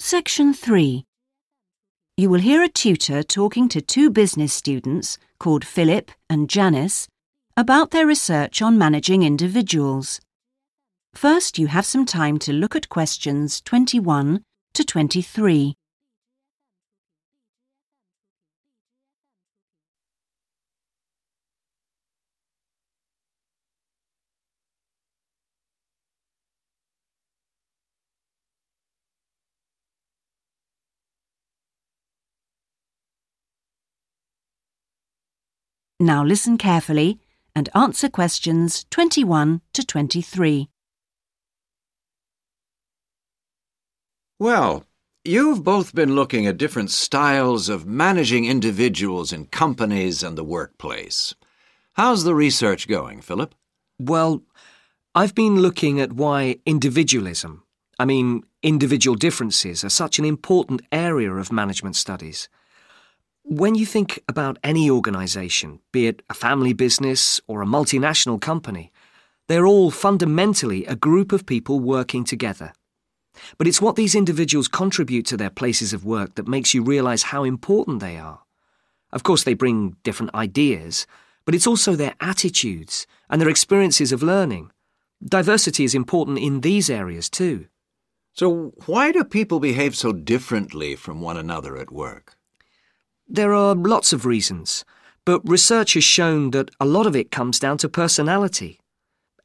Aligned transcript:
Section 0.00 0.54
3. 0.54 1.04
You 2.16 2.30
will 2.30 2.38
hear 2.38 2.62
a 2.62 2.68
tutor 2.68 3.24
talking 3.24 3.68
to 3.68 3.80
two 3.80 4.10
business 4.10 4.52
students 4.52 5.18
called 5.40 5.64
Philip 5.64 6.12
and 6.30 6.48
Janice 6.48 7.08
about 7.56 7.90
their 7.90 8.06
research 8.06 8.62
on 8.62 8.78
managing 8.78 9.24
individuals. 9.24 10.20
First, 11.14 11.58
you 11.58 11.66
have 11.66 11.84
some 11.84 12.06
time 12.06 12.38
to 12.38 12.52
look 12.52 12.76
at 12.76 12.88
questions 12.88 13.60
21 13.62 14.44
to 14.74 14.84
23. 14.84 15.74
Now 36.00 36.22
listen 36.24 36.58
carefully 36.58 37.18
and 37.56 37.68
answer 37.74 38.08
questions 38.08 38.86
21 38.90 39.62
to 39.72 39.84
23. 39.84 40.68
Well, 44.38 44.84
you've 45.24 45.64
both 45.64 45.92
been 45.96 46.14
looking 46.14 46.46
at 46.46 46.56
different 46.56 46.92
styles 46.92 47.68
of 47.68 47.84
managing 47.84 48.44
individuals 48.44 49.32
in 49.32 49.46
companies 49.46 50.22
and 50.22 50.38
the 50.38 50.44
workplace. 50.44 51.34
How's 51.94 52.22
the 52.22 52.34
research 52.34 52.86
going, 52.86 53.20
Philip? 53.20 53.52
Well, 53.98 54.42
I've 55.16 55.34
been 55.34 55.56
looking 55.56 55.98
at 55.98 56.12
why 56.12 56.60
individualism, 56.64 57.64
I 57.98 58.04
mean, 58.04 58.44
individual 58.62 59.16
differences, 59.16 59.82
are 59.82 59.88
such 59.88 60.20
an 60.20 60.24
important 60.24 60.82
area 60.92 61.32
of 61.32 61.50
management 61.50 61.96
studies. 61.96 62.48
When 63.50 63.74
you 63.74 63.86
think 63.86 64.22
about 64.28 64.58
any 64.62 64.90
organisation, 64.90 65.80
be 65.90 66.06
it 66.06 66.20
a 66.28 66.34
family 66.34 66.74
business 66.74 67.40
or 67.46 67.62
a 67.62 67.66
multinational 67.66 68.38
company, 68.38 68.92
they're 69.46 69.66
all 69.66 69.90
fundamentally 69.90 70.84
a 70.84 70.94
group 70.94 71.32
of 71.32 71.46
people 71.46 71.80
working 71.80 72.24
together. 72.24 72.74
But 73.56 73.66
it's 73.66 73.80
what 73.80 73.96
these 73.96 74.14
individuals 74.14 74.68
contribute 74.68 75.24
to 75.26 75.38
their 75.38 75.48
places 75.48 75.94
of 75.94 76.04
work 76.04 76.34
that 76.34 76.46
makes 76.46 76.74
you 76.74 76.82
realise 76.82 77.22
how 77.22 77.42
important 77.42 78.00
they 78.00 78.18
are. 78.18 78.42
Of 79.12 79.22
course, 79.22 79.44
they 79.44 79.54
bring 79.54 79.96
different 80.02 80.34
ideas, 80.34 81.06
but 81.46 81.54
it's 81.54 81.66
also 81.66 81.96
their 81.96 82.16
attitudes 82.20 83.06
and 83.30 83.40
their 83.40 83.48
experiences 83.48 84.12
of 84.12 84.22
learning. 84.22 84.72
Diversity 85.24 85.84
is 85.84 85.94
important 85.94 86.38
in 86.38 86.60
these 86.60 86.90
areas 86.90 87.30
too. 87.30 87.66
So, 88.34 88.74
why 88.84 89.10
do 89.10 89.24
people 89.24 89.58
behave 89.58 89.96
so 89.96 90.12
differently 90.12 90.96
from 90.96 91.22
one 91.22 91.38
another 91.38 91.78
at 91.78 91.90
work? 91.90 92.37
There 93.30 93.52
are 93.52 93.74
lots 93.74 94.14
of 94.14 94.24
reasons, 94.24 94.86
but 95.26 95.46
research 95.46 95.92
has 95.92 96.04
shown 96.04 96.52
that 96.52 96.70
a 96.80 96.86
lot 96.86 97.06
of 97.06 97.14
it 97.14 97.30
comes 97.30 97.58
down 97.58 97.76
to 97.78 97.88
personality. 97.88 98.80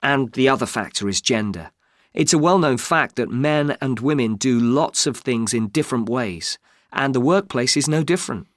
And 0.01 0.31
the 0.31 0.47
other 0.47 0.65
factor 0.65 1.09
is 1.09 1.19
gender. 1.19 1.71
It's 2.13 2.31
a 2.31 2.37
well 2.37 2.59
known 2.59 2.77
fact 2.77 3.17
that 3.17 3.29
men 3.29 3.75
and 3.81 3.99
women 3.99 4.35
do 4.35 4.57
lots 4.57 5.05
of 5.05 5.17
things 5.17 5.53
in 5.53 5.67
different 5.67 6.07
ways, 6.07 6.57
and 6.93 7.13
the 7.13 7.19
workplace 7.19 7.75
is 7.75 7.89
no 7.89 8.03
different. 8.03 8.47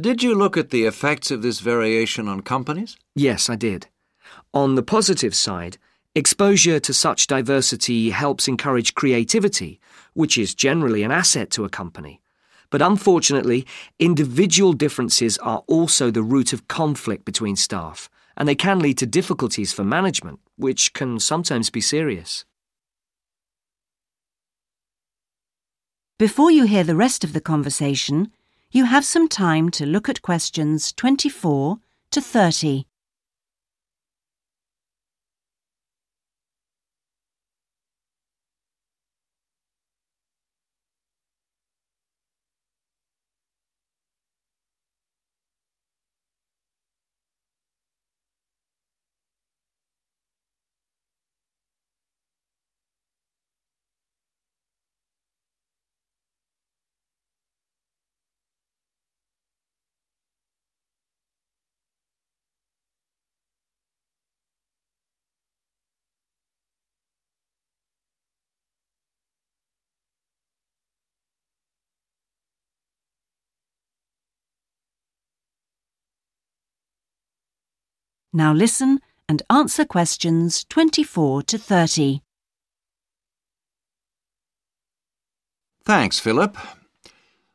Did 0.00 0.22
you 0.22 0.36
look 0.36 0.56
at 0.56 0.70
the 0.70 0.84
effects 0.84 1.32
of 1.32 1.42
this 1.42 1.58
variation 1.58 2.28
on 2.28 2.42
companies? 2.42 2.96
Yes, 3.16 3.50
I 3.50 3.56
did. 3.56 3.88
On 4.54 4.76
the 4.76 4.84
positive 4.84 5.34
side, 5.34 5.78
exposure 6.14 6.78
to 6.78 6.94
such 6.94 7.26
diversity 7.26 8.10
helps 8.10 8.46
encourage 8.46 8.94
creativity, 8.94 9.80
which 10.14 10.38
is 10.38 10.54
generally 10.54 11.02
an 11.02 11.10
asset 11.10 11.50
to 11.50 11.64
a 11.64 11.68
company. 11.68 12.20
But 12.70 12.82
unfortunately, 12.82 13.66
individual 13.98 14.72
differences 14.72 15.38
are 15.38 15.62
also 15.66 16.10
the 16.10 16.22
root 16.22 16.52
of 16.52 16.68
conflict 16.68 17.24
between 17.24 17.56
staff, 17.56 18.10
and 18.36 18.48
they 18.48 18.54
can 18.54 18.80
lead 18.80 18.98
to 18.98 19.06
difficulties 19.06 19.72
for 19.72 19.84
management, 19.84 20.40
which 20.56 20.92
can 20.92 21.18
sometimes 21.18 21.70
be 21.70 21.80
serious. 21.80 22.44
Before 26.18 26.50
you 26.50 26.64
hear 26.64 26.82
the 26.82 26.96
rest 26.96 27.22
of 27.22 27.32
the 27.32 27.40
conversation, 27.40 28.32
you 28.72 28.86
have 28.86 29.04
some 29.04 29.28
time 29.28 29.70
to 29.70 29.86
look 29.86 30.08
at 30.08 30.20
questions 30.20 30.92
24 30.92 31.78
to 32.10 32.20
30. 32.20 32.87
Now 78.38 78.52
listen 78.52 79.00
and 79.28 79.42
answer 79.50 79.84
questions 79.84 80.64
24 80.68 81.42
to 81.42 81.58
30. 81.58 82.22
Thanks, 85.84 86.20
Philip. 86.20 86.56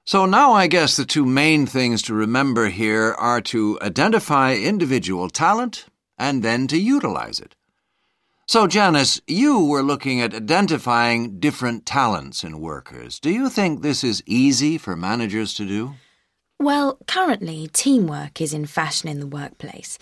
So 0.03 0.25
now 0.25 0.51
I 0.51 0.67
guess 0.67 0.97
the 0.97 1.05
two 1.05 1.25
main 1.25 1.65
things 1.67 2.01
to 2.01 2.13
remember 2.13 2.67
here 2.67 3.13
are 3.13 3.39
to 3.43 3.79
identify 3.81 4.55
individual 4.55 5.29
talent 5.29 5.85
and 6.17 6.43
then 6.43 6.67
to 6.67 6.77
utilize 6.77 7.39
it. 7.39 7.55
So, 8.45 8.67
Janice, 8.67 9.21
you 9.25 9.63
were 9.63 9.83
looking 9.83 10.19
at 10.19 10.35
identifying 10.35 11.39
different 11.39 11.85
talents 11.85 12.43
in 12.43 12.59
workers. 12.59 13.21
Do 13.21 13.29
you 13.29 13.47
think 13.47 13.81
this 13.81 14.03
is 14.03 14.21
easy 14.25 14.77
for 14.77 14.97
managers 14.97 15.53
to 15.53 15.65
do? 15.65 15.93
Well, 16.59 16.97
currently, 17.07 17.69
teamwork 17.71 18.41
is 18.41 18.53
in 18.53 18.65
fashion 18.65 19.09
in 19.09 19.19
the 19.21 19.27
workplace. 19.27 19.97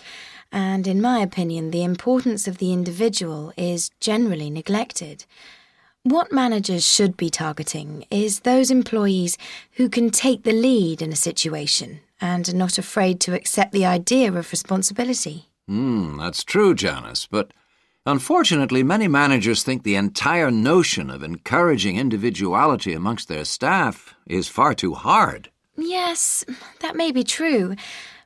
And 0.52 0.86
in 0.86 1.00
my 1.00 1.20
opinion, 1.20 1.70
the 1.70 1.82
importance 1.82 2.46
of 2.46 2.58
the 2.58 2.72
individual 2.72 3.52
is 3.56 3.90
generally 4.00 4.50
neglected. 4.50 5.24
What 6.04 6.30
managers 6.30 6.86
should 6.86 7.16
be 7.16 7.30
targeting 7.30 8.04
is 8.10 8.40
those 8.40 8.70
employees 8.70 9.38
who 9.72 9.88
can 9.88 10.10
take 10.10 10.42
the 10.42 10.52
lead 10.52 11.00
in 11.00 11.12
a 11.12 11.16
situation 11.16 12.00
and 12.20 12.48
are 12.48 12.54
not 12.54 12.76
afraid 12.76 13.18
to 13.20 13.34
accept 13.34 13.72
the 13.72 13.86
idea 13.86 14.32
of 14.32 14.50
responsibility. 14.50 15.46
Hmm, 15.66 16.18
that's 16.18 16.44
true, 16.44 16.74
Janice, 16.74 17.26
but 17.26 17.52
unfortunately, 18.04 18.82
many 18.82 19.08
managers 19.08 19.62
think 19.62 19.84
the 19.84 19.96
entire 19.96 20.50
notion 20.50 21.08
of 21.08 21.22
encouraging 21.22 21.96
individuality 21.96 22.92
amongst 22.92 23.28
their 23.28 23.44
staff 23.44 24.14
is 24.26 24.48
far 24.48 24.74
too 24.74 24.94
hard. 24.94 25.50
Yes, 25.76 26.44
that 26.80 26.96
may 26.96 27.12
be 27.12 27.24
true. 27.24 27.76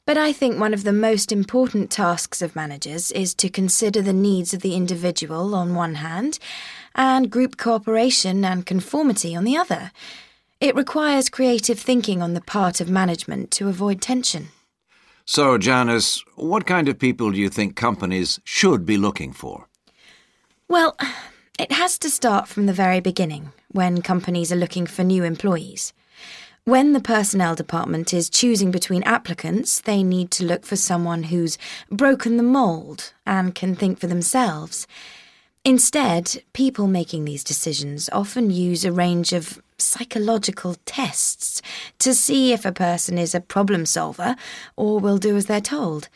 But 0.06 0.16
I 0.16 0.32
think 0.32 0.58
one 0.58 0.72
of 0.72 0.84
the 0.84 0.92
most 0.92 1.32
important 1.32 1.90
tasks 1.90 2.40
of 2.40 2.54
managers 2.54 3.10
is 3.10 3.34
to 3.34 3.48
consider 3.48 4.00
the 4.00 4.12
needs 4.12 4.54
of 4.54 4.62
the 4.62 4.76
individual 4.76 5.52
on 5.52 5.74
one 5.74 5.96
hand 5.96 6.38
and 6.94 7.28
group 7.28 7.56
cooperation 7.56 8.44
and 8.44 8.64
conformity 8.64 9.34
on 9.34 9.42
the 9.42 9.56
other. 9.56 9.90
It 10.60 10.76
requires 10.76 11.28
creative 11.28 11.80
thinking 11.80 12.22
on 12.22 12.34
the 12.34 12.40
part 12.40 12.80
of 12.80 12.88
management 12.88 13.50
to 13.52 13.68
avoid 13.68 14.00
tension. 14.00 14.48
So, 15.24 15.58
Janice, 15.58 16.24
what 16.36 16.66
kind 16.66 16.88
of 16.88 17.00
people 17.00 17.32
do 17.32 17.38
you 17.38 17.48
think 17.48 17.74
companies 17.74 18.38
should 18.44 18.86
be 18.86 18.96
looking 18.96 19.32
for? 19.32 19.66
Well, 20.68 20.96
it 21.58 21.72
has 21.72 21.98
to 21.98 22.10
start 22.10 22.46
from 22.46 22.66
the 22.66 22.72
very 22.72 23.00
beginning, 23.00 23.50
when 23.72 24.02
companies 24.02 24.52
are 24.52 24.56
looking 24.56 24.86
for 24.86 25.02
new 25.02 25.24
employees. 25.24 25.92
When 26.68 26.94
the 26.94 27.00
personnel 27.00 27.54
department 27.54 28.12
is 28.12 28.28
choosing 28.28 28.72
between 28.72 29.04
applicants, 29.04 29.80
they 29.80 30.02
need 30.02 30.32
to 30.32 30.44
look 30.44 30.66
for 30.66 30.74
someone 30.74 31.22
who's 31.22 31.58
broken 31.92 32.38
the 32.38 32.42
mould 32.42 33.12
and 33.24 33.54
can 33.54 33.76
think 33.76 34.00
for 34.00 34.08
themselves. 34.08 34.84
Instead, 35.64 36.42
people 36.54 36.88
making 36.88 37.24
these 37.24 37.44
decisions 37.44 38.10
often 38.12 38.50
use 38.50 38.84
a 38.84 38.90
range 38.90 39.32
of 39.32 39.62
psychological 39.78 40.74
tests 40.86 41.62
to 42.00 42.12
see 42.12 42.52
if 42.52 42.64
a 42.64 42.72
person 42.72 43.16
is 43.16 43.32
a 43.32 43.40
problem 43.40 43.86
solver 43.86 44.34
or 44.74 44.98
will 44.98 45.18
do 45.18 45.36
as 45.36 45.46
they're 45.46 45.60
told. 45.60 46.08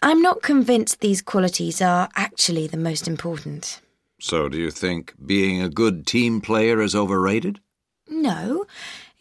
I'm 0.00 0.22
not 0.22 0.40
convinced 0.40 1.00
these 1.00 1.20
qualities 1.20 1.82
are 1.82 2.08
actually 2.16 2.66
the 2.66 2.78
most 2.78 3.06
important. 3.06 3.82
So, 4.18 4.48
do 4.48 4.56
you 4.56 4.70
think 4.70 5.12
being 5.26 5.60
a 5.60 5.68
good 5.68 6.06
team 6.06 6.40
player 6.40 6.80
is 6.80 6.94
overrated? 6.94 7.60
No, 8.08 8.66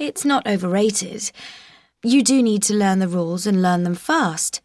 it's 0.02 0.26
not 0.26 0.48
overrated. 0.48 1.32
You 2.04 2.24
do 2.24 2.42
need 2.42 2.64
to 2.64 2.74
learn 2.74 3.00
the 3.00 3.08
rules 3.08 3.46
and 3.46 3.62
learn 3.62 3.84
them 3.84 3.96
fast. 3.96 4.62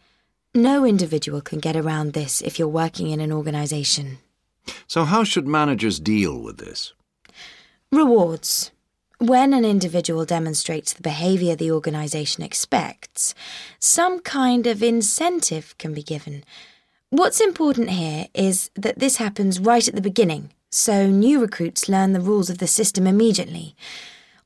No 0.54 0.86
individual 0.86 1.42
can 1.42 1.58
get 1.58 1.76
around 1.76 2.12
this 2.14 2.40
if 2.40 2.58
you're 2.58 2.66
working 2.68 3.10
in 3.10 3.20
an 3.20 3.30
organisation. 3.30 4.18
So, 4.86 5.04
how 5.04 5.22
should 5.22 5.46
managers 5.46 6.00
deal 6.00 6.40
with 6.40 6.56
this? 6.56 6.94
Rewards. 7.92 8.72
When 9.18 9.54
an 9.54 9.64
individual 9.64 10.24
demonstrates 10.24 10.92
the 10.92 11.02
behaviour 11.02 11.54
the 11.54 11.70
organisation 11.70 12.42
expects, 12.42 13.34
some 13.78 14.20
kind 14.20 14.66
of 14.66 14.82
incentive 14.82 15.76
can 15.78 15.94
be 15.94 16.02
given. 16.02 16.44
What's 17.10 17.40
important 17.40 17.90
here 17.90 18.26
is 18.34 18.70
that 18.74 18.98
this 18.98 19.16
happens 19.16 19.60
right 19.60 19.86
at 19.86 19.94
the 19.94 20.02
beginning, 20.02 20.50
so 20.70 21.06
new 21.06 21.40
recruits 21.40 21.88
learn 21.88 22.12
the 22.12 22.20
rules 22.20 22.50
of 22.50 22.58
the 22.58 22.66
system 22.66 23.06
immediately. 23.06 23.74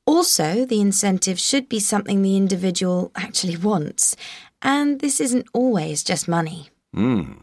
Also, 0.05 0.65
the 0.65 0.81
incentive 0.81 1.39
should 1.39 1.69
be 1.69 1.79
something 1.79 2.21
the 2.21 2.37
individual 2.37 3.11
actually 3.15 3.57
wants, 3.57 4.15
and 4.61 4.99
this 4.99 5.19
isn't 5.19 5.47
always 5.53 6.03
just 6.03 6.27
money. 6.27 6.69
Hmm. 6.93 7.33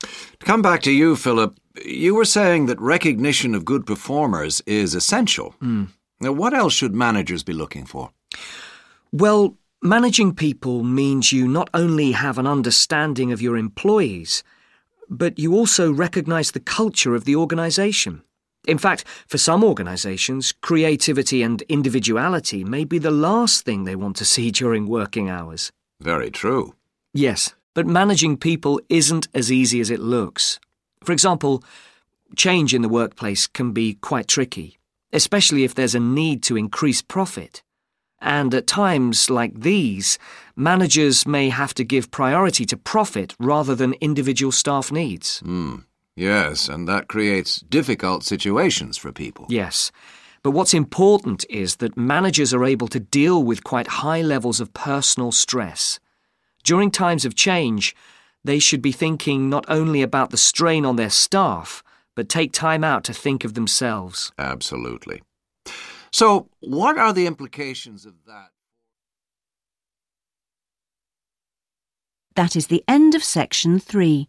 To 0.00 0.46
come 0.46 0.62
back 0.62 0.82
to 0.82 0.92
you, 0.92 1.16
Philip, 1.16 1.58
you 1.84 2.14
were 2.14 2.24
saying 2.24 2.66
that 2.66 2.80
recognition 2.80 3.54
of 3.54 3.64
good 3.64 3.86
performers 3.86 4.62
is 4.66 4.94
essential. 4.94 5.54
Mm. 5.62 5.88
Now, 6.20 6.32
what 6.32 6.54
else 6.54 6.72
should 6.72 6.94
managers 6.94 7.42
be 7.42 7.52
looking 7.52 7.84
for? 7.84 8.10
Well, 9.12 9.56
managing 9.82 10.34
people 10.34 10.82
means 10.84 11.32
you 11.32 11.48
not 11.48 11.70
only 11.74 12.12
have 12.12 12.38
an 12.38 12.46
understanding 12.46 13.32
of 13.32 13.42
your 13.42 13.56
employees, 13.56 14.42
but 15.08 15.38
you 15.38 15.54
also 15.54 15.92
recognise 15.92 16.52
the 16.52 16.60
culture 16.60 17.14
of 17.14 17.24
the 17.24 17.36
organisation. 17.36 18.22
In 18.66 18.78
fact, 18.78 19.04
for 19.26 19.38
some 19.38 19.62
organisations, 19.62 20.52
creativity 20.52 21.42
and 21.42 21.62
individuality 21.62 22.64
may 22.64 22.84
be 22.84 22.98
the 22.98 23.10
last 23.10 23.64
thing 23.64 23.84
they 23.84 23.96
want 23.96 24.16
to 24.16 24.24
see 24.34 24.50
during 24.50 24.86
working 24.86 25.28
hours. 25.28 25.70
Very 26.00 26.30
true. 26.30 26.74
Yes, 27.12 27.54
but 27.74 27.86
managing 27.86 28.36
people 28.36 28.80
isn't 28.88 29.28
as 29.34 29.50
easy 29.50 29.80
as 29.80 29.90
it 29.90 30.00
looks. 30.00 30.58
For 31.02 31.12
example, 31.12 31.62
change 32.36 32.74
in 32.74 32.82
the 32.82 32.88
workplace 32.88 33.46
can 33.46 33.72
be 33.72 33.94
quite 33.94 34.26
tricky, 34.26 34.78
especially 35.12 35.64
if 35.64 35.74
there's 35.74 35.94
a 35.94 36.00
need 36.00 36.42
to 36.44 36.56
increase 36.56 37.02
profit. 37.02 37.62
And 38.20 38.54
at 38.54 38.66
times 38.66 39.28
like 39.28 39.60
these, 39.60 40.18
managers 40.56 41.26
may 41.26 41.50
have 41.50 41.74
to 41.74 41.84
give 41.84 42.10
priority 42.10 42.64
to 42.66 42.76
profit 42.76 43.34
rather 43.38 43.74
than 43.74 43.94
individual 44.00 44.50
staff 44.50 44.90
needs. 44.90 45.40
Hmm. 45.40 45.76
Yes, 46.16 46.68
and 46.68 46.86
that 46.88 47.08
creates 47.08 47.56
difficult 47.60 48.22
situations 48.22 48.96
for 48.96 49.12
people. 49.12 49.46
Yes. 49.48 49.90
But 50.42 50.52
what's 50.52 50.74
important 50.74 51.44
is 51.48 51.76
that 51.76 51.96
managers 51.96 52.52
are 52.54 52.64
able 52.64 52.88
to 52.88 53.00
deal 53.00 53.42
with 53.42 53.64
quite 53.64 53.86
high 53.86 54.22
levels 54.22 54.60
of 54.60 54.74
personal 54.74 55.32
stress. 55.32 55.98
During 56.62 56.90
times 56.90 57.24
of 57.24 57.34
change, 57.34 57.96
they 58.44 58.58
should 58.58 58.82
be 58.82 58.92
thinking 58.92 59.48
not 59.48 59.64
only 59.68 60.02
about 60.02 60.30
the 60.30 60.36
strain 60.36 60.84
on 60.84 60.96
their 60.96 61.10
staff, 61.10 61.82
but 62.14 62.28
take 62.28 62.52
time 62.52 62.84
out 62.84 63.04
to 63.04 63.12
think 63.12 63.44
of 63.44 63.54
themselves. 63.54 64.32
Absolutely. 64.38 65.22
So, 66.12 66.48
what 66.60 66.96
are 66.96 67.12
the 67.12 67.26
implications 67.26 68.06
of 68.06 68.14
that? 68.26 68.50
That 72.36 72.54
is 72.54 72.66
the 72.68 72.84
end 72.86 73.14
of 73.14 73.24
section 73.24 73.78
three. 73.78 74.28